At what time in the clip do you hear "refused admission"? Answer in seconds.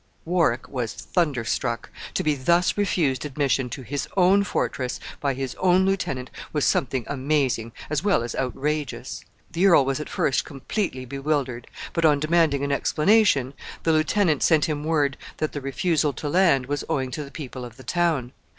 2.75-3.69